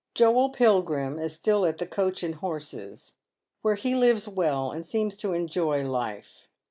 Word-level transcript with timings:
Joel 0.15 0.49
Pilgrim 0.49 1.19
is 1.19 1.35
still 1.35 1.63
at 1.63 1.77
the" 1.77 1.85
Coach 1.95 2.23
and 2.23 2.33
Horses," 2.33 3.17
where 3.61 3.75
he 3.75 3.93
lives 3.93 4.27
well, 4.27 4.71
and 4.71 4.83
seems 4.83 5.15
to 5.17 5.33
enjoy 5.35 5.87
life. 5.87 6.47